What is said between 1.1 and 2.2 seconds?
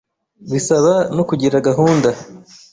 no kugira gahunda.